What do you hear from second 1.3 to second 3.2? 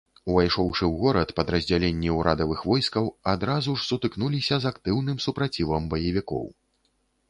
падраздзяленні ўрадавых войскаў